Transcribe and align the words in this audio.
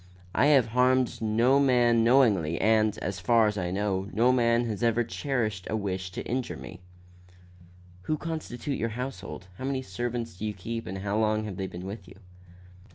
I 0.33 0.47
have 0.47 0.65
harmed 0.69 1.21
no 1.21 1.59
man 1.59 2.03
knowingly 2.03 2.59
and, 2.59 2.97
as 3.03 3.19
far 3.19 3.45
as 3.45 3.55
I 3.55 3.69
know, 3.69 4.09
no 4.11 4.31
man 4.31 4.65
has 4.65 4.81
ever 4.81 5.03
cherished 5.03 5.67
a 5.69 5.75
wish 5.77 6.09
to 6.13 6.25
injure 6.25 6.57
me." 6.57 6.79
"Who 8.09 8.17
constitute 8.17 8.79
your 8.79 8.89
household? 8.97 9.45
How 9.59 9.63
many 9.65 9.83
servants 9.83 10.37
do 10.39 10.45
you 10.47 10.53
keep 10.55 10.87
and 10.87 10.97
how 10.97 11.19
long 11.19 11.43
have 11.43 11.57
they 11.57 11.67
been 11.67 11.85
with 11.85 12.07
you?" 12.07 12.15